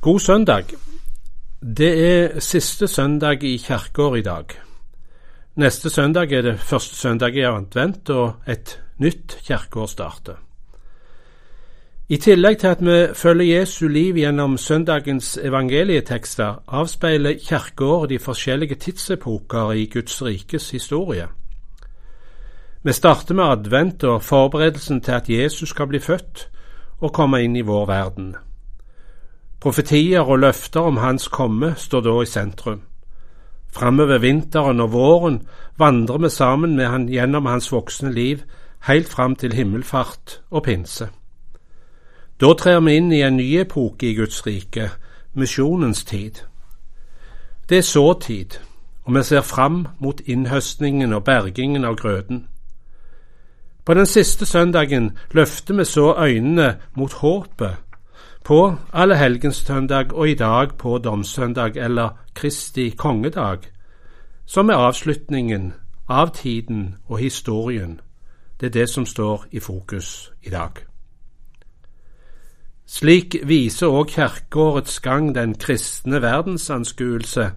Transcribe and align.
God 0.00 0.20
søndag. 0.20 0.64
Det 1.76 2.12
er 2.12 2.40
siste 2.40 2.88
søndag 2.88 3.42
i 3.42 3.56
kirkeår 3.56 4.16
i 4.16 4.22
dag. 4.22 4.44
Neste 5.56 5.90
søndag 5.90 6.32
er 6.32 6.42
det 6.42 6.60
første 6.60 6.96
søndag 6.96 7.34
i 7.34 7.40
advent, 7.40 8.10
og 8.10 8.32
et 8.48 8.82
nytt 8.98 9.38
kirkeår 9.46 9.86
starter. 9.86 10.34
I 12.08 12.16
tillegg 12.16 12.58
til 12.58 12.66
at 12.66 12.84
vi 12.84 13.06
følger 13.14 13.58
Jesu 13.58 13.88
liv 13.88 14.14
gjennom 14.14 14.58
søndagens 14.58 15.38
evangelietekster, 15.42 16.62
avspeiler 16.68 17.38
kirkeåret 17.48 18.10
de 18.10 18.18
forskjellige 18.18 18.74
tidsepoker 18.74 19.72
i 19.72 19.90
Guds 19.92 20.22
rikes 20.22 20.70
historie. 20.70 21.28
Vi 22.82 22.92
starter 22.92 23.34
med 23.34 23.44
advent 23.44 24.04
og 24.04 24.22
forberedelsen 24.22 25.00
til 25.00 25.12
at 25.12 25.30
Jesus 25.30 25.68
skal 25.68 25.86
bli 25.86 25.98
født 25.98 26.50
og 27.00 27.12
komme 27.12 27.42
inn 27.42 27.56
i 27.56 27.64
vår 27.64 27.86
verden. 27.86 28.36
Profetier 29.60 30.20
og 30.20 30.38
løfter 30.38 30.80
om 30.80 30.96
hans 30.96 31.28
komme 31.28 31.74
står 31.76 32.00
da 32.00 32.20
i 32.22 32.26
sentrum. 32.26 32.82
Framover 33.72 34.18
vinteren 34.18 34.80
og 34.80 34.92
våren 34.92 35.40
vandrer 35.78 36.18
vi 36.18 36.28
sammen 36.30 36.76
med 36.76 36.86
han 36.86 37.08
gjennom 37.08 37.46
hans 37.46 37.72
voksne 37.72 38.12
liv, 38.12 38.42
helt 38.88 39.08
fram 39.08 39.36
til 39.36 39.52
himmelfart 39.52 40.40
og 40.50 40.62
pinse. 40.62 41.08
Da 42.40 42.52
trer 42.52 42.80
vi 42.80 42.96
inn 42.96 43.12
i 43.12 43.22
en 43.24 43.36
ny 43.36 43.46
epoke 43.60 44.10
i 44.10 44.14
Guds 44.14 44.46
rike, 44.46 44.90
misjonens 45.34 46.04
tid. 46.04 46.42
Det 47.68 47.78
er 47.78 47.82
såtid, 47.82 48.58
og 49.04 49.14
vi 49.14 49.22
ser 49.22 49.40
fram 49.40 49.86
mot 49.98 50.20
innhøstningen 50.20 51.12
og 51.12 51.24
bergingen 51.24 51.84
av 51.84 51.96
grøden. 51.96 52.46
På 53.84 53.94
den 53.94 54.06
siste 54.06 54.46
søndagen 54.46 55.16
løfter 55.30 55.74
vi 55.74 55.84
så 55.84 56.14
øynene 56.18 56.76
mot 56.94 57.12
håpet 57.12 57.76
på 58.46 58.76
allehelgenssøndag 58.92 60.12
og 60.12 60.28
i 60.28 60.34
dag 60.34 60.76
på 60.78 60.98
domssøndag 60.98 61.76
eller 61.76 62.08
Kristi 62.34 62.90
kongedag, 62.90 63.58
som 64.46 64.68
er 64.68 64.74
avslutningen 64.74 65.72
av 66.08 66.30
tiden 66.34 66.94
og 67.08 67.18
historien. 67.18 68.00
Det 68.60 68.66
er 68.66 68.70
det 68.70 68.88
som 68.88 69.06
står 69.06 69.46
i 69.50 69.60
fokus 69.60 70.32
i 70.42 70.50
dag. 70.50 70.70
Slik 72.86 73.34
viser 73.42 73.90
òg 73.90 74.12
kirkeårets 74.14 75.00
gang 75.00 75.34
den 75.34 75.54
kristne 75.58 76.22
verdensanskuelse. 76.22 77.50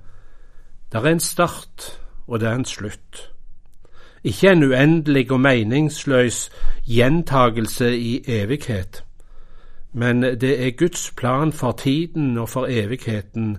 Det 0.92 0.97
er 0.97 1.05
en 1.11 1.19
start, 1.19 1.99
og 2.27 2.39
det 2.39 2.49
er 2.49 2.55
en 2.55 2.66
slutt. 2.66 3.30
Ikke 4.23 4.52
en 4.52 4.64
uendelig 4.64 5.31
og 5.31 5.39
meningsløs 5.39 6.49
gjentagelse 6.88 7.97
i 7.97 8.23
evighet 8.27 9.03
men 9.94 10.22
det 10.22 10.66
er 10.66 10.72
Guds 10.72 11.14
plan 11.18 11.54
for 11.54 11.72
tiden 11.72 12.38
og 12.38 12.50
for 12.50 12.68
evigheten, 12.70 13.58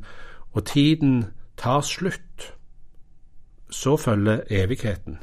og 0.53 0.65
tiden 0.65 1.25
tar 1.57 1.81
slutt. 1.81 2.55
Så 3.71 3.97
følger 3.97 4.41
evigheten. 4.51 5.19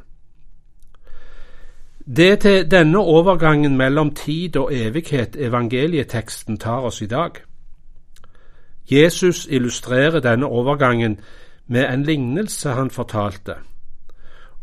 Det 2.16 2.32
er 2.32 2.36
til 2.36 2.72
denne 2.72 2.98
overgangen 2.98 3.78
mellom 3.78 4.14
tid 4.16 4.58
og 4.58 4.76
evighet 4.76 5.36
evangelieteksten 5.36 6.58
tar 6.58 6.80
oss 6.80 7.02
i 7.02 7.06
dag. 7.06 7.32
Jesus 8.92 9.48
illustrerer 9.50 10.20
denne 10.20 10.46
overgangen 10.46 11.20
med 11.68 11.94
en 11.94 12.04
lignelse 12.04 12.70
han 12.70 12.90
fortalte, 12.92 13.54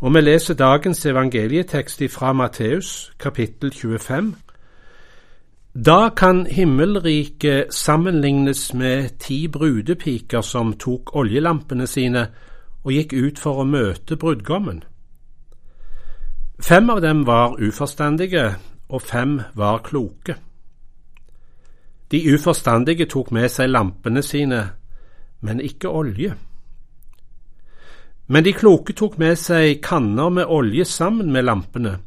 og 0.00 0.15
vi 0.15 0.20
leser 0.20 0.55
dagens 0.55 1.06
evangelietekst 1.06 2.03
fra 2.11 2.33
Matteus 2.33 3.12
kapittel 3.19 3.72
25 3.72 4.34
da 5.75 6.11
kan 6.11 6.47
himmelriket 6.47 7.75
sammenlignes 7.75 8.75
med 8.75 9.19
ti 9.19 9.48
brudepiker 9.48 10.41
som 10.41 10.72
tok 10.78 11.16
oljelampene 11.16 11.86
sine 11.86 12.28
og 12.84 12.92
gikk 12.94 13.12
ut 13.12 13.41
for 13.42 13.58
å 13.58 13.66
møte 13.66 14.14
brudgommen. 14.14 14.84
Fem 16.62 16.91
av 16.91 17.00
dem 17.03 17.25
var 17.26 17.59
uforstandige, 17.59 18.54
og 18.88 19.03
fem 19.03 19.41
var 19.54 19.82
kloke. 19.82 20.37
De 22.10 22.22
uforstandige 22.34 23.10
tok 23.10 23.32
med 23.34 23.50
seg 23.50 23.72
lampene 23.75 24.22
sine, 24.22 24.62
men 25.41 25.60
ikke 25.60 25.91
olje. 25.91 26.37
Men 28.31 28.44
de 28.47 28.54
kloke 28.54 28.94
tok 28.94 29.19
med 29.19 29.34
seg 29.43 29.82
kanner 29.82 30.31
med 30.31 30.47
olje 30.47 30.84
sammen 30.84 31.32
med 31.32 31.50
lampene 31.50 31.98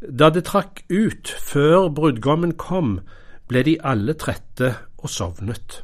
da 0.00 0.30
det 0.30 0.46
trakk 0.48 0.84
ut 0.88 1.28
før 1.28 1.88
brudgommen 1.92 2.56
kom, 2.56 3.00
ble 3.48 3.64
de 3.66 3.76
alle 3.84 4.14
trette 4.14 4.74
og 4.98 5.10
sovnet. 5.10 5.82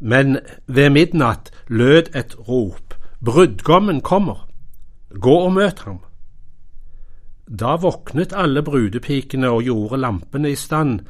Men 0.00 0.38
ved 0.66 0.90
midnatt 0.94 1.50
lød 1.68 2.14
et 2.14 2.36
rop, 2.48 2.94
Brudgommen 3.18 4.00
kommer, 4.00 4.46
gå 5.10 5.32
og 5.42 5.52
møt 5.52 5.80
ham. 5.82 5.96
Da 7.50 7.74
våknet 7.82 8.30
alle 8.32 8.62
brudepikene 8.62 9.50
og 9.50 9.64
gjorde 9.66 9.98
lampene 9.98 10.52
i 10.52 10.54
stand, 10.54 11.00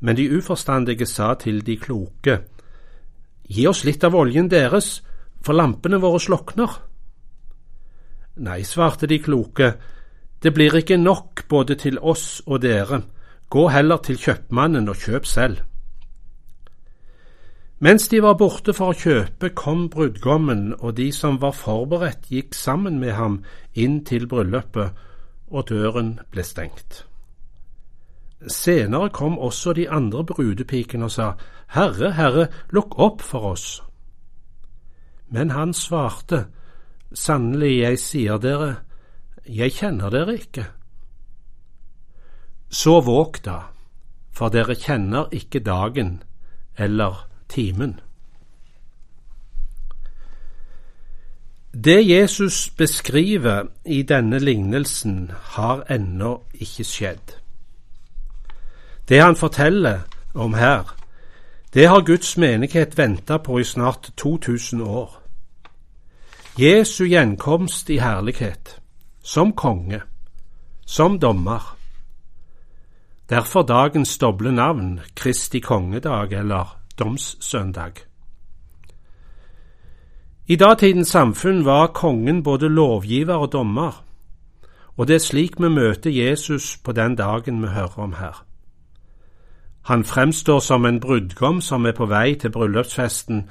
men 0.00 0.16
de 0.16 0.28
uforstandige 0.38 1.06
sa 1.06 1.34
til 1.34 1.66
de 1.66 1.76
kloke, 1.76 2.38
Gi 3.46 3.66
oss 3.70 3.84
litt 3.86 4.02
av 4.02 4.14
oljen 4.18 4.48
deres, 4.50 5.02
for 5.38 5.54
lampene 5.54 6.00
våre 6.02 6.18
slokner. 6.18 6.72
Nei, 8.42 8.64
svarte 8.66 9.06
de 9.06 9.20
kloke, 9.22 9.68
det 10.42 10.52
blir 10.54 10.74
ikke 10.76 10.96
nok 10.96 11.46
både 11.48 11.74
til 11.74 11.98
oss 11.98 12.42
og 12.46 12.62
dere, 12.62 13.02
gå 13.48 13.68
heller 13.68 13.96
til 13.96 14.18
kjøpmannen 14.20 14.88
og 14.88 14.96
kjøp 14.96 15.26
selv. 15.26 15.62
Mens 17.78 18.08
de 18.08 18.22
var 18.24 18.38
borte 18.40 18.72
for 18.72 18.94
å 18.94 18.96
kjøpe, 18.96 19.50
kom 19.52 19.90
brudgommen, 19.92 20.70
og 20.78 20.96
de 20.96 21.10
som 21.12 21.36
var 21.42 21.52
forberedt, 21.52 22.30
gikk 22.32 22.54
sammen 22.56 22.96
med 23.00 23.12
ham 23.18 23.42
inn 23.74 24.00
til 24.04 24.24
bryllupet, 24.28 24.96
og 25.52 25.68
døren 25.68 26.14
ble 26.32 26.44
stengt. 26.44 27.04
Senere 28.48 29.10
kom 29.10 29.38
også 29.38 29.72
de 29.76 29.84
andre 29.90 30.24
brudepikene 30.24 31.04
og 31.04 31.12
sa, 31.12 31.34
Herre, 31.76 32.12
Herre, 32.16 32.48
lukk 32.72 32.96
opp 32.98 33.20
for 33.22 33.52
oss. 33.52 33.82
Men 35.28 35.50
han 35.50 35.74
svarte, 35.74 36.46
Sannelig, 37.12 37.78
jeg 37.80 37.98
sier 37.98 38.38
dere, 38.42 38.85
jeg 39.48 39.72
kjenner 39.72 40.10
dere 40.10 40.34
ikke. 40.38 40.64
Så 42.70 43.00
våg 43.00 43.38
da, 43.44 43.60
for 44.34 44.52
dere 44.52 44.74
kjenner 44.74 45.30
ikke 45.32 45.62
dagen 45.64 46.22
eller 46.78 47.26
timen. 47.48 48.00
Det 51.84 52.08
Jesus 52.08 52.70
beskriver 52.70 53.66
i 53.84 54.02
denne 54.02 54.38
lignelsen, 54.38 55.30
har 55.42 55.84
ennå 55.90 56.42
ikke 56.54 56.84
skjedd. 56.84 57.36
Det 59.08 59.20
han 59.22 59.36
forteller 59.36 60.00
om 60.34 60.54
her, 60.54 60.96
det 61.74 61.88
har 61.88 62.00
Guds 62.00 62.36
menighet 62.36 62.98
venta 62.98 63.36
på 63.38 63.58
i 63.58 63.64
snart 63.64 64.10
2000 64.16 64.82
år. 64.82 65.22
Jesu 66.58 67.04
gjenkomst 67.04 67.90
i 67.90 67.98
herlighet 67.98 68.80
som 69.26 69.52
konge, 69.52 70.00
som 70.86 71.18
dommer. 71.18 71.76
Derfor 73.28 73.62
dagens 73.62 74.18
doble 74.18 74.52
navn, 74.52 75.00
Kristi 75.16 75.60
kongedag 75.60 76.32
eller 76.32 76.78
domssøndag. 76.98 77.92
I 80.46 80.56
datidens 80.56 81.08
samfunn 81.08 81.64
var 81.64 81.86
kongen 81.86 82.42
både 82.42 82.68
lovgiver 82.68 83.34
og 83.34 83.52
dommer, 83.52 84.04
og 84.96 85.08
det 85.08 85.14
er 85.14 85.24
slik 85.26 85.58
vi 85.58 85.68
møter 85.68 86.10
Jesus 86.10 86.76
på 86.84 86.92
den 86.92 87.16
dagen 87.16 87.62
vi 87.62 87.68
hører 87.68 87.98
om 87.98 88.12
her. 88.12 88.44
Han 89.82 90.04
fremstår 90.04 90.60
som 90.60 90.86
en 90.86 91.00
brudgom 91.00 91.60
som 91.60 91.86
er 91.86 91.92
på 91.92 92.06
vei 92.06 92.34
til 92.34 92.50
bryllupsfesten, 92.50 93.50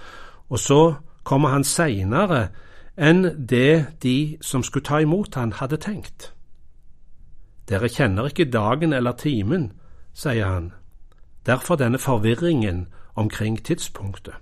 og 0.49 0.59
så 0.59 0.93
kommer 1.23 1.49
han 1.49 1.63
seinere 1.63 2.47
enn 2.97 3.47
det 3.49 3.85
de 4.03 4.37
som 4.41 4.63
skulle 4.63 4.85
ta 4.85 4.99
imot 5.03 5.35
han 5.35 5.53
hadde 5.53 5.77
tenkt. 5.77 6.31
Dere 7.69 7.89
kjenner 7.89 8.29
ikke 8.29 8.51
dagen 8.51 8.93
eller 8.93 9.17
timen, 9.17 9.71
sier 10.13 10.45
han, 10.45 10.71
derfor 11.45 11.75
denne 11.75 11.99
forvirringen 11.99 12.87
omkring 13.15 13.57
tidspunktet. 13.63 14.35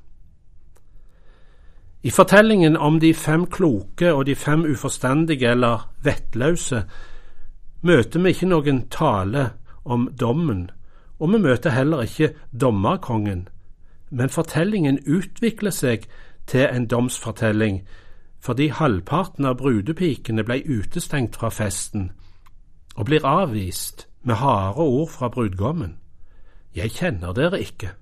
I 2.03 2.09
fortellingen 2.11 2.77
om 2.77 2.99
de 2.99 3.13
fem 3.13 3.45
kloke 3.45 4.13
og 4.13 4.25
de 4.25 4.35
fem 4.35 4.65
uforstandige 4.71 5.49
eller 5.49 5.89
vettløse 6.03 6.83
møter 7.81 8.19
vi 8.19 8.33
ikke 8.35 8.49
noen 8.51 8.81
tale 8.91 9.49
om 9.85 10.09
dommen, 10.19 10.69
og 11.19 11.31
vi 11.31 11.39
møter 11.39 11.71
heller 11.71 12.03
ikke 12.03 12.33
dommerkongen, 12.51 13.47
men 14.09 14.29
fortellingen 14.29 14.99
utvikler 15.07 15.71
seg 15.71 16.09
til 16.47 16.67
en 16.67 16.87
domsfortelling 16.91 17.85
fordi 18.43 18.67
halvparten 18.75 19.45
av 19.47 19.57
brudepikene 19.61 20.43
ble 20.43 20.59
utestengt 20.67 21.37
fra 21.39 21.49
festen 21.49 22.09
og 22.95 23.07
blir 23.07 23.25
avvist 23.25 24.07
med 24.23 24.35
harde 24.35 24.83
ord 24.83 25.09
fra 25.09 25.29
brudgommen. 25.31 25.97
Jeg 26.75 26.91
kjenner 26.91 27.33
dere 27.33 27.61
ikke. 27.61 27.93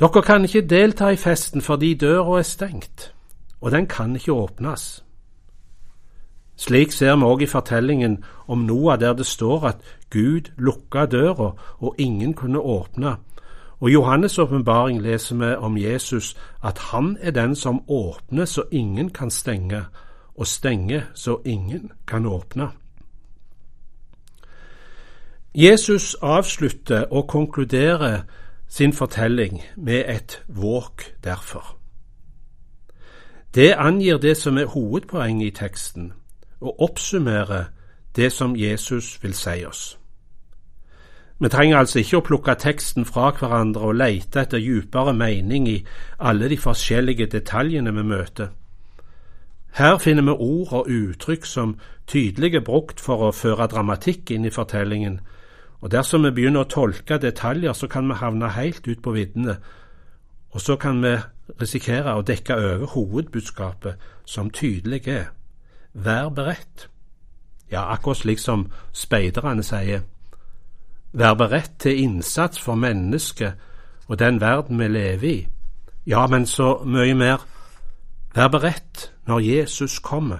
Dere 0.00 0.22
kan 0.22 0.44
ikke 0.44 0.66
delta 0.68 1.10
i 1.12 1.20
festen 1.20 1.62
fordi 1.62 1.94
døra 1.94 2.38
er 2.38 2.48
stengt, 2.48 3.12
og 3.60 3.70
den 3.70 3.86
kan 3.86 4.16
ikke 4.16 4.32
åpnes. 4.32 5.04
Slik 6.56 6.92
ser 6.92 7.16
vi 7.18 7.26
òg 7.26 7.42
i 7.42 7.50
fortellingen 7.50 8.18
om 8.46 8.64
Noah 8.64 8.98
der 9.00 9.12
det 9.12 9.26
står 9.26 9.66
at 9.68 9.80
Gud 10.10 10.52
lukka 10.56 11.06
døra 11.06 11.52
og 11.78 11.94
ingen 11.98 12.34
kunne 12.34 12.58
åpne. 12.58 13.16
Og 13.80 13.90
Johannes' 13.90 14.40
åpenbaring 14.40 15.02
leser 15.02 15.36
vi 15.36 15.54
om 15.54 15.78
Jesus 15.78 16.36
at 16.64 16.78
han 16.78 17.16
er 17.20 17.30
den 17.30 17.54
som 17.54 17.90
åpner 17.90 18.44
så 18.44 18.62
ingen 18.70 19.10
kan 19.10 19.30
stenge, 19.30 19.84
og 20.34 20.46
stenge 20.46 21.02
så 21.14 21.38
ingen 21.44 21.92
kan 22.06 22.26
åpne. 22.26 22.68
Jesus 25.54 26.16
avslutter 26.22 27.04
og 27.04 27.28
konkluderer 27.28 28.20
sin 28.68 28.92
fortelling 28.92 29.62
med 29.76 30.04
et 30.08 30.42
våk 30.48 31.02
derfor. 31.24 31.78
Det 33.54 33.72
angir 33.72 34.16
det 34.16 34.36
som 34.36 34.58
er 34.58 34.64
hovedpoenget 34.64 35.46
i 35.46 35.50
teksten, 35.50 36.12
og 36.60 36.80
oppsummerer 36.80 37.64
det 38.16 38.32
som 38.32 38.56
Jesus 38.56 39.22
vil 39.22 39.34
si 39.34 39.64
oss. 39.66 39.98
Vi 41.38 41.48
trenger 41.48 41.78
altså 41.78 41.98
ikke 41.98 42.20
å 42.20 42.24
plukke 42.28 42.54
teksten 42.62 43.06
fra 43.08 43.32
hverandre 43.34 43.88
og 43.90 43.96
lete 43.98 44.44
etter 44.44 44.62
djupere 44.62 45.14
mening 45.18 45.66
i 45.68 45.80
alle 46.18 46.48
de 46.48 46.58
forskjellige 46.58 47.26
detaljene 47.32 47.92
vi 47.96 48.04
møter. 48.06 48.52
Her 49.74 49.98
finner 49.98 50.22
vi 50.22 50.30
ord 50.30 50.72
og 50.78 50.90
uttrykk 50.90 51.46
som 51.50 51.74
tydelig 52.06 52.54
er 52.54 52.62
brukt 52.62 53.00
for 53.02 53.26
å 53.26 53.32
føre 53.34 53.66
dramatikk 53.66 54.30
inn 54.30 54.46
i 54.46 54.54
fortellingen, 54.54 55.18
og 55.82 55.90
dersom 55.90 56.22
vi 56.24 56.30
begynner 56.36 56.62
å 56.62 56.70
tolke 56.70 57.18
detaljer, 57.18 57.74
så 57.74 57.90
kan 57.90 58.06
vi 58.08 58.20
havne 58.20 58.54
helt 58.54 58.86
ut 58.86 59.02
på 59.02 59.12
viddene, 59.12 59.58
og 60.54 60.62
så 60.62 60.78
kan 60.78 61.02
vi 61.02 61.16
risikere 61.60 62.14
å 62.14 62.22
dekke 62.22 62.54
over 62.54 62.86
hovedbudskapet, 62.94 63.98
som 64.24 64.50
tydelig 64.54 65.02
er 65.10 65.32
vær 65.92 66.30
beredt. 66.30 66.88
Ja, 67.72 67.90
akkurat 67.92 68.22
slik 68.22 68.38
som 68.38 68.68
speiderne 68.92 69.66
sier, 69.66 70.06
vær 71.14 71.34
beredt 71.34 71.78
til 71.78 72.02
innsats 72.02 72.60
for 72.60 72.74
mennesket 72.74 73.54
og 74.06 74.18
den 74.18 74.40
verden 74.40 74.78
vi 74.78 74.88
lever 74.88 75.28
i. 75.28 75.48
Ja, 76.06 76.26
men 76.26 76.46
så 76.46 76.82
mye 76.84 77.14
mer, 77.14 77.46
vær 78.34 78.48
beredt 78.48 79.12
når 79.26 79.38
Jesus 79.38 79.98
kommer. 79.98 80.38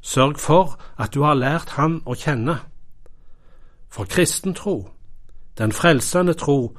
Sørg 0.00 0.38
for 0.38 0.80
at 0.98 1.14
du 1.14 1.22
har 1.22 1.34
lært 1.34 1.68
Han 1.68 2.02
å 2.06 2.14
kjenne. 2.14 2.58
For 3.88 4.04
kristen 4.04 4.54
tro, 4.54 4.90
den 5.58 5.72
frelsende 5.72 6.34
tro, 6.34 6.76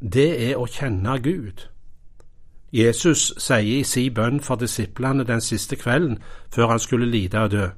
det 0.00 0.50
er 0.50 0.58
å 0.58 0.66
kjenne 0.66 1.18
Gud. 1.22 1.68
Jesus 2.72 3.32
sier 3.38 3.78
i 3.78 3.84
si 3.84 4.10
bønn 4.10 4.40
for 4.44 4.60
disiplene 4.60 5.24
den 5.24 5.40
siste 5.40 5.76
kvelden 5.76 6.18
før 6.52 6.74
han 6.74 6.78
skulle 6.78 7.08
lide 7.08 7.40
og 7.40 7.50
dø. 7.50 7.68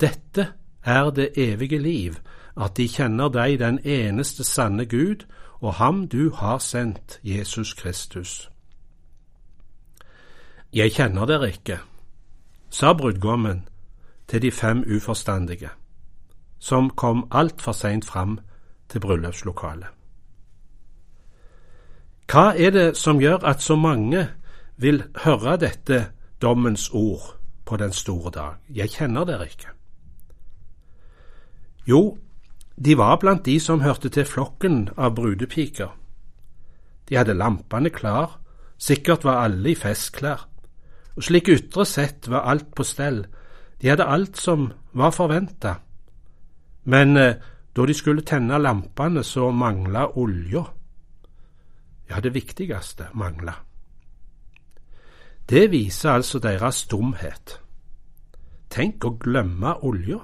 Dette 0.00 0.46
er 0.84 1.10
det 1.10 1.32
evige 1.36 1.78
liv, 1.78 2.14
at 2.56 2.76
de 2.76 2.88
kjenner 2.88 3.28
deg, 3.28 3.58
den 3.58 3.78
eneste 3.84 4.44
sanne 4.44 4.86
Gud, 4.86 5.26
og 5.60 5.74
ham 5.74 6.08
du 6.08 6.30
har 6.34 6.58
sendt, 6.58 7.20
Jesus 7.22 7.74
Kristus. 7.74 8.50
Jeg 10.72 10.92
kjenner 10.92 11.26
dere 11.26 11.50
ikke, 11.50 11.80
sa 12.70 12.92
brudgommen 12.92 13.68
til 14.28 14.42
de 14.42 14.50
fem 14.50 14.84
uforstandige 14.96 15.70
som 16.60 16.90
kom 16.90 17.24
altfor 17.30 17.72
seint 17.72 18.04
fram 18.04 18.38
til 18.88 19.00
bryllupslokalet. 19.00 19.88
Hva 22.30 22.52
er 22.54 22.70
det 22.70 22.96
som 22.96 23.18
gjør 23.18 23.42
at 23.48 23.62
så 23.62 23.74
mange 23.76 24.28
vil 24.76 25.02
høre 25.24 25.56
dette 25.56 26.04
dommens 26.42 26.90
ord 26.92 27.34
på 27.66 27.76
den 27.76 27.92
store 27.92 28.30
dag? 28.30 28.52
Jeg 28.68 28.90
kjenner 28.90 29.24
dere 29.24 29.48
ikke. 29.48 29.72
Jo, 31.88 32.18
de 32.80 32.96
var 32.96 33.18
blant 33.20 33.44
de 33.44 33.58
som 33.60 33.82
hørte 33.84 34.08
til 34.08 34.24
flokken 34.24 34.88
av 34.96 35.14
brudepiker. 35.14 35.92
De 37.08 37.18
hadde 37.18 37.36
lampene 37.36 37.90
klar, 37.92 38.38
sikkert 38.80 39.24
var 39.24 39.44
alle 39.44 39.74
i 39.74 39.76
festklær, 39.76 40.46
og 41.16 41.22
slik 41.26 41.50
ytre 41.52 41.84
sett 41.84 42.30
var 42.32 42.48
alt 42.48 42.72
på 42.74 42.86
stell, 42.86 43.26
de 43.82 43.92
hadde 43.92 44.08
alt 44.08 44.40
som 44.40 44.70
var 44.96 45.12
forventa 45.12 45.76
men 46.82 47.16
eh, 47.16 47.34
da 47.76 47.86
de 47.86 47.94
skulle 47.94 48.24
tenne 48.26 48.58
lampene, 48.58 49.22
så 49.24 49.50
mangla 49.50 50.08
olja. 50.18 50.64
Ja, 52.10 52.20
det 52.20 52.34
viktigste 52.34 53.10
mangla. 53.14 53.54
Det 55.48 55.70
viser 55.70 56.10
altså 56.10 56.38
deres 56.38 56.84
dumhet. 56.90 57.58
Tenk 58.70 59.04
å 59.04 59.16
glemme 59.18 59.76
olja. 59.86 60.18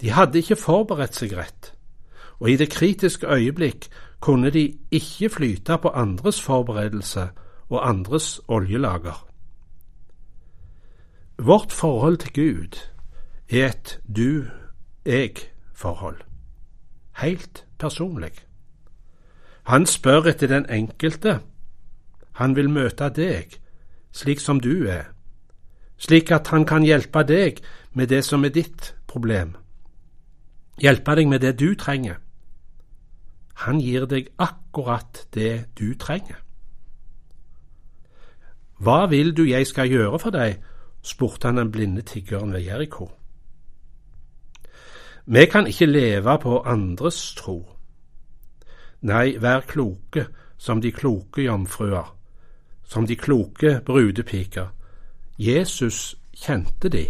De 0.00 0.10
hadde 0.10 0.38
ikke 0.38 0.56
forberedt 0.56 1.16
seg 1.16 1.32
rett, 1.36 1.72
og 2.40 2.50
i 2.50 2.56
det 2.56 2.70
kritiske 2.70 3.26
øyeblikk 3.26 3.88
kunne 4.20 4.50
de 4.50 4.78
ikke 4.90 5.28
flyte 5.28 5.78
på 5.82 5.88
andres 5.88 6.40
forberedelse 6.40 7.28
og 7.68 7.88
andres 7.88 8.40
oljelager. 8.48 9.26
Vårt 11.38 11.72
forhold 11.72 12.16
til 12.16 12.32
Gud 12.32 12.78
er 13.48 13.66
et 13.68 14.00
du 14.16 14.44
jeg-forhold. 15.06 16.20
Helt 17.16 17.66
personlig. 17.78 18.32
Han 19.62 19.86
spør 19.86 20.22
etter 20.22 20.46
den 20.46 20.66
enkelte. 20.70 21.40
Han 22.32 22.56
vil 22.56 22.70
møte 22.70 23.08
deg 23.08 23.60
slik 24.16 24.40
som 24.40 24.60
du 24.60 24.86
er, 24.88 25.12
slik 25.96 26.30
at 26.32 26.48
han 26.48 26.64
kan 26.64 26.84
hjelpe 26.84 27.22
deg 27.28 27.60
med 27.92 28.08
det 28.08 28.22
som 28.24 28.44
er 28.44 28.54
ditt 28.54 28.94
problem, 29.06 29.56
hjelpe 30.82 31.14
deg 31.16 31.28
med 31.28 31.40
det 31.40 31.58
du 31.60 31.74
trenger. 31.74 32.16
Han 33.66 33.80
gir 33.80 34.06
deg 34.06 34.28
akkurat 34.38 35.26
det 35.34 35.66
du 35.78 35.94
trenger. 35.94 36.42
Hva 38.78 39.06
vil 39.08 39.32
du 39.36 39.46
jeg 39.48 39.66
skal 39.66 39.88
gjøre 39.88 40.18
for 40.18 40.30
deg? 40.30 40.58
spurte 41.06 41.48
han 41.48 41.56
den 41.56 41.70
blinde 41.72 42.02
tiggeren 42.02 42.52
ved 42.52 42.60
Jeriko. 42.60 43.10
Vi 45.26 45.46
kan 45.46 45.66
ikke 45.66 45.86
leve 45.86 46.38
på 46.42 46.62
andres 46.66 47.34
tro. 47.34 47.76
Nei, 49.00 49.36
vær 49.38 49.60
kloke 49.60 50.26
som 50.58 50.80
de 50.80 50.92
kloke 50.92 51.42
jomfruer, 51.42 52.16
som 52.84 53.06
de 53.06 53.16
kloke 53.16 53.80
brudepiker. 53.86 54.68
Jesus 55.38 56.16
kjente 56.34 56.88
de. 56.88 57.06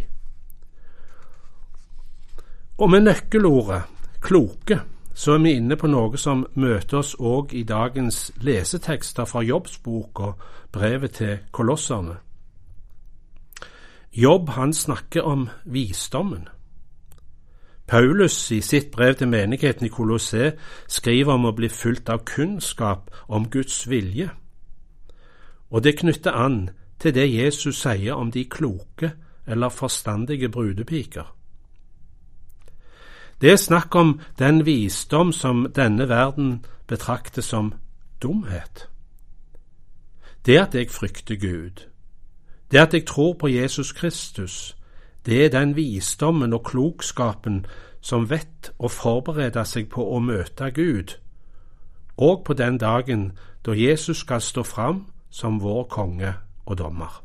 Og 2.79 2.91
med 2.91 3.01
nøkkelordet 3.01 3.83
kloke 4.21 4.81
så 5.17 5.33
er 5.33 5.39
vi 5.39 5.55
inne 5.57 5.77
på 5.81 5.89
noe 5.89 6.19
som 6.21 6.43
møter 6.61 6.99
oss 6.99 7.15
òg 7.17 7.55
i 7.57 7.63
dagens 7.65 8.33
lesetekster 8.45 9.25
fra 9.25 9.41
Jobbs 9.41 9.79
bok 9.79 10.21
og 10.21 10.43
brevet 10.73 11.15
til 11.17 11.39
kolosserne. 11.57 12.19
Jobb 14.13 14.49
han 14.49 14.73
snakker 14.73 15.23
om 15.23 15.49
visdommen. 15.65 16.49
Paulus 17.87 18.51
i 18.51 18.61
sitt 18.61 18.91
brev 18.91 19.15
til 19.15 19.29
menigheten 19.29 19.87
i 19.87 19.93
Kolossé 19.93 20.51
skriver 20.89 21.33
om 21.33 21.47
å 21.47 21.55
bli 21.57 21.69
fulgt 21.69 22.11
av 22.11 22.25
kunnskap 22.27 23.11
om 23.29 23.47
Guds 23.51 23.87
vilje, 23.89 24.31
og 25.71 25.85
det 25.85 25.99
knytter 26.01 26.35
an 26.35 26.59
til 26.99 27.15
det 27.15 27.29
Jesus 27.31 27.81
sier 27.85 28.19
om 28.19 28.33
de 28.33 28.45
kloke 28.45 29.13
eller 29.47 29.69
forstandige 29.69 30.49
brudepiker. 30.49 31.36
Det 33.41 33.53
er 33.53 33.57
snakk 33.57 33.95
om 33.95 34.21
den 34.39 34.67
visdom 34.67 35.33
som 35.33 35.67
denne 35.73 36.09
verden 36.09 36.65
betrakter 36.87 37.43
som 37.43 37.75
dumhet. 38.23 38.89
Det 40.47 40.59
at 40.59 40.75
jeg 40.75 40.91
frykter 40.91 41.37
Gud, 41.37 41.87
det 42.71 42.79
at 42.79 42.95
jeg 42.95 43.07
tror 43.07 43.33
på 43.33 43.49
Jesus 43.49 43.93
Kristus, 43.93 44.77
det 45.27 45.45
er 45.45 45.49
den 45.49 45.77
visdommen 45.77 46.53
og 46.53 46.65
klokskapen 46.65 47.67
som 48.01 48.31
vet 48.31 48.71
å 48.79 48.89
forberede 48.89 49.65
seg 49.67 49.89
på 49.91 50.05
å 50.15 50.21
møte 50.23 50.71
Gud, 50.71 51.17
og 52.17 52.45
på 52.45 52.55
den 52.55 52.79
dagen 52.79 53.33
da 53.67 53.75
Jesus 53.75 54.23
skal 54.23 54.41
stå 54.41 54.63
fram 54.63 55.07
som 55.31 55.61
vår 55.61 55.85
konge 55.91 56.35
og 56.67 56.79
dommer. 56.79 57.23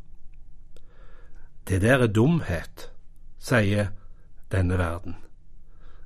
Det 1.68 1.82
der 1.82 2.01
er 2.03 2.08
dumhet, 2.08 2.89
sier 3.39 3.94
denne 4.51 4.77
verden. 4.77 5.15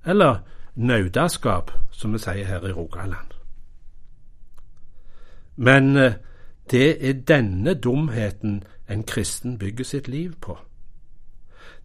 Eller 0.06 0.36
naudaskap, 0.76 1.72
som 1.92 2.14
vi 2.14 2.20
sier 2.20 2.46
her 2.46 2.68
i 2.68 2.72
Rogaland. 2.72 3.34
Men 5.56 5.98
eh, 5.98 6.14
det 6.72 7.10
er 7.10 7.14
denne 7.14 7.74
dumheten 7.74 8.64
en 8.90 9.04
kristen 9.04 9.58
bygger 9.58 9.84
sitt 9.84 10.08
liv 10.08 10.34
på. 10.42 10.58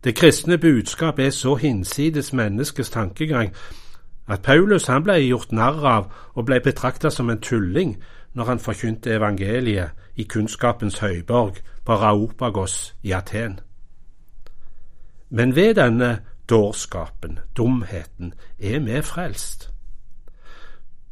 Det 0.04 0.14
kristne 0.14 0.58
budskap 0.58 1.18
er 1.18 1.30
så 1.30 1.54
hinsides 1.54 2.32
menneskets 2.32 2.90
tankegang 2.90 3.54
at 4.28 4.42
Paulus 4.42 4.86
han 4.86 5.02
ble 5.02 5.18
gjort 5.26 5.52
narr 5.52 5.86
av 5.86 6.12
og 6.34 6.46
ble 6.46 6.60
betrakta 6.60 7.10
som 7.10 7.30
en 7.30 7.40
tulling 7.40 7.96
når 8.34 8.44
han 8.44 8.58
forkynte 8.58 9.14
evangeliet 9.14 9.90
i 10.16 10.22
kunnskapens 10.22 10.98
høyborg 10.98 11.60
på 11.84 11.94
Raopagos 11.94 12.94
i 13.02 13.12
Aten. 13.12 13.60
Men 15.30 15.56
ved 15.56 15.74
denne 15.74 16.18
dårskapen, 16.50 17.38
dumheten, 17.56 18.34
er 18.58 18.78
vi 18.78 19.02
frelst. 19.02 19.70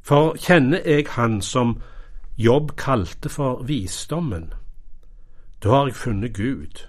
For 0.03 0.37
kjenner 0.37 0.81
jeg 0.87 1.07
Han 1.09 1.43
som 1.43 1.81
Jobb 2.39 2.77
kalte 2.77 3.29
for 3.29 3.63
visdommen, 3.63 4.53
da 5.63 5.69
har 5.69 5.87
jeg 5.87 5.95
funnet 5.95 6.37
Gud, 6.37 6.87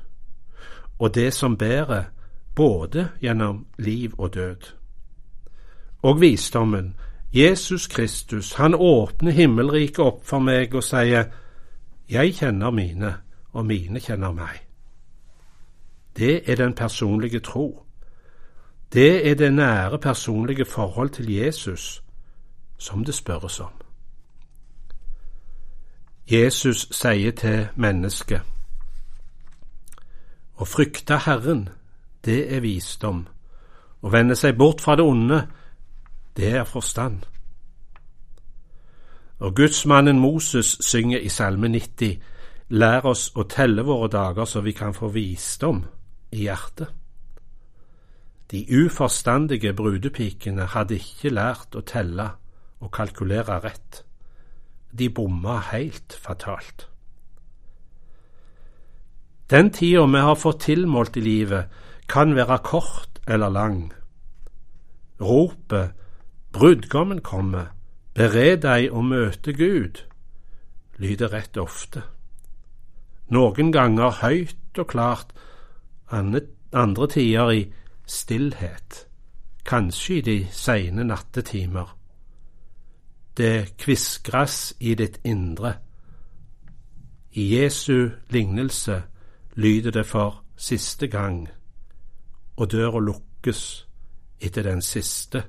og 1.00 1.16
det 1.16 1.34
som 1.34 1.58
bærer 1.58 2.04
både 2.56 3.10
gjennom 3.22 3.66
liv 3.78 4.14
og 4.18 4.34
død. 4.34 4.74
Og 6.02 6.22
visdommen, 6.22 6.96
Jesus 7.34 7.88
Kristus, 7.88 8.54
han 8.54 8.76
åpner 8.76 9.32
himmelriket 9.32 10.00
opp 10.00 10.26
for 10.26 10.40
meg 10.40 10.76
og 10.76 10.84
sier, 10.84 11.24
Jeg 12.10 12.34
kjenner 12.36 12.72
mine, 12.72 13.14
og 13.54 13.66
mine 13.66 14.00
kjenner 14.00 14.32
meg. 14.32 14.66
Det 16.18 16.50
er 16.52 16.56
den 16.56 16.74
personlige 16.74 17.40
tro. 17.40 17.89
Det 18.94 19.30
er 19.30 19.36
det 19.36 19.54
nære 19.54 20.00
personlige 20.00 20.66
forhold 20.66 21.10
til 21.10 21.32
Jesus 21.32 22.04
som 22.78 23.06
det 23.06 23.14
spørres 23.14 23.60
om. 23.60 23.72
Jesus 26.32 26.88
sier 26.92 27.32
til 27.32 27.68
mennesket 27.76 28.42
Å 30.60 30.66
frykte 30.66 31.18
Herren, 31.26 31.70
det 32.26 32.56
er 32.56 32.60
visdom. 32.62 33.24
Å 34.02 34.12
vende 34.12 34.36
seg 34.36 34.58
bort 34.58 34.82
fra 34.82 34.96
det 35.00 35.06
onde, 35.06 35.40
det 36.38 36.52
er 36.58 36.68
forstand. 36.68 37.24
Og 39.40 39.56
gudsmannen 39.56 40.20
Moses 40.20 40.78
synger 40.84 41.20
i 41.20 41.30
Salme 41.30 41.68
90, 41.72 42.20
Lær 42.70 43.08
oss 43.10 43.32
å 43.34 43.48
telle 43.50 43.82
våre 43.82 44.12
dager 44.14 44.46
så 44.46 44.62
vi 44.62 44.76
kan 44.78 44.94
få 44.94 45.10
visdom 45.10 45.82
i 46.32 46.44
hjertet. 46.46 46.99
De 48.52 48.66
uforstandige 48.86 49.74
brudepikene 49.74 50.66
hadde 50.74 50.98
ikke 50.98 51.30
lært 51.30 51.76
å 51.78 51.84
telle 51.86 52.32
og 52.80 52.92
kalkulere 52.96 53.60
rett. 53.62 54.04
De 54.92 55.10
bomma 55.14 55.60
helt 55.70 56.16
fatalt. 56.18 56.88
Den 59.50 59.70
tida 59.74 60.06
vi 60.06 60.22
har 60.26 60.38
fått 60.38 60.66
tilmålt 60.66 61.18
i 61.18 61.26
livet, 61.26 61.70
kan 62.10 62.34
være 62.36 62.58
kort 62.66 63.22
eller 63.28 63.50
lang. 63.54 63.92
Ropet 65.22 65.94
Brudgommen 66.52 67.22
kommer, 67.22 67.68
bered 68.18 68.64
deg 68.64 68.90
å 68.90 69.04
møte 69.06 69.54
Gud, 69.54 70.02
lyder 70.98 71.30
rett 71.30 71.58
ofte. 71.62 72.02
Noen 73.30 73.70
ganger 73.72 74.18
høyt 74.24 74.82
og 74.82 74.90
klart, 74.90 75.36
andre 76.10 77.08
tider 77.14 77.54
i 77.54 77.62
stillhet, 78.10 79.08
kanskje 79.66 80.18
i 80.18 80.22
de 80.22 80.48
seine 80.52 81.04
nattetimer. 81.04 81.98
Det 83.38 83.78
kviskres 83.78 84.74
i 84.80 84.96
ditt 84.96 85.20
indre. 85.24 85.74
I 87.32 87.56
Jesu 87.56 88.10
lignelse 88.30 89.04
lyder 89.56 89.92
det 89.92 90.06
for 90.06 90.44
siste 90.58 91.08
gang, 91.08 91.48
og 92.58 92.72
døra 92.72 93.00
lukkes 93.00 93.88
etter 94.42 94.64
den 94.64 94.82
siste 94.82 95.44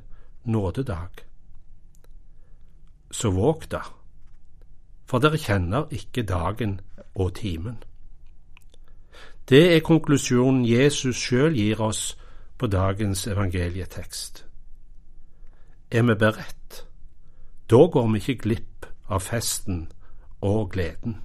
nådedag. 0.44 1.24
Så 3.10 3.30
våg 3.30 3.64
da, 3.70 3.80
for 5.06 5.18
dere 5.18 5.38
kjenner 5.38 5.88
ikke 5.90 6.22
dagen 6.22 6.80
og 7.14 7.34
timen. 7.34 7.82
Det 9.48 9.76
er 9.76 9.80
konklusjonen 9.80 10.62
Jesus 10.68 11.16
sjøl 11.16 11.56
gir 11.56 11.80
oss 11.80 12.19
på 12.60 12.68
dagens 12.68 13.26
evangelietekst. 13.26 14.44
Er 15.90 16.02
vi 16.02 16.14
beredt, 16.14 16.86
da 17.70 17.86
går 17.92 18.08
vi 18.12 18.20
ikke 18.20 18.42
glipp 18.42 18.86
av 19.08 19.24
festen 19.24 19.86
og 20.44 20.68
gleden. 20.74 21.16